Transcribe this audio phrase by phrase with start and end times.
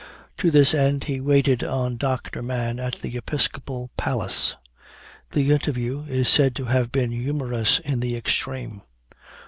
[0.37, 4.55] To this end he waited on Doctor Mann at the episcopal palace.
[5.29, 8.81] The interview is said to have been humorous in the extreme.